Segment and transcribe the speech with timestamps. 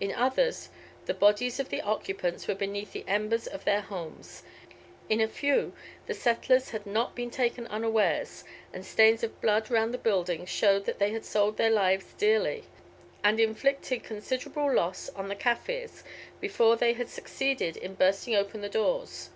[0.00, 0.68] In others,
[1.06, 4.42] the bodies of the occupants were beneath the embers of their homes;
[5.08, 5.72] in a few
[6.06, 10.84] the settlers had not been taken unawares, and stains of blood round the buildings showed
[10.84, 12.64] that they had sold their lives dearly,
[13.24, 16.04] and inflicted considerable loss on the Kaffirs
[16.38, 19.30] before they had succeeded in bursting open the doors.